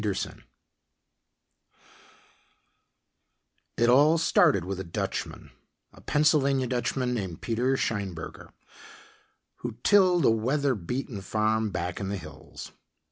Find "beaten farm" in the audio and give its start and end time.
10.73-11.69